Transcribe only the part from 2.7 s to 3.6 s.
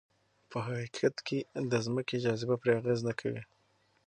اغېز نه کوي.